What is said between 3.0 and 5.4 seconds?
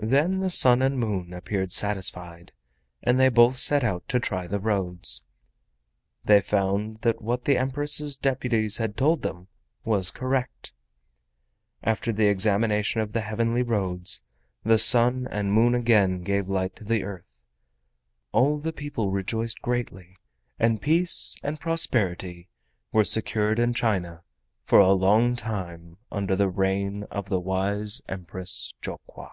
and they both set out to try the roads.